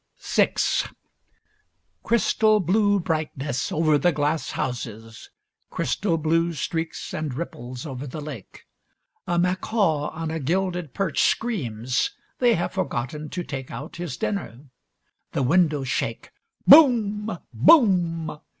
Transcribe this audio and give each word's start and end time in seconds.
VI 0.19 0.55
Crystal 2.01 2.59
blue 2.59 2.99
brightness 2.99 3.71
over 3.71 3.99
the 3.99 4.11
glass 4.11 4.49
houses. 4.49 5.29
Crystal 5.69 6.17
blue 6.17 6.53
streaks 6.53 7.13
and 7.13 7.35
ripples 7.35 7.85
over 7.85 8.07
the 8.07 8.19
lake. 8.19 8.63
A 9.27 9.37
macaw 9.37 10.09
on 10.09 10.31
a 10.31 10.39
gilded 10.39 10.95
perch 10.95 11.21
screams; 11.21 12.09
they 12.39 12.55
have 12.55 12.71
forgotten 12.73 13.29
to 13.29 13.43
take 13.43 13.69
out 13.69 13.97
his 13.97 14.17
dinner. 14.17 14.61
The 15.33 15.43
windows 15.43 15.87
shake. 15.89 16.31
Boom! 16.65 17.37
Boom! 17.53 18.39